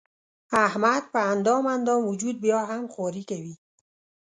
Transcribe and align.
احمد 0.65 1.03
په 1.13 1.19
اندام 1.33 1.63
اندام 1.75 2.01
وجود 2.09 2.35
بیا 2.45 2.59
هم 2.69 2.83
خواري 2.93 3.23
کوي. 3.29 3.55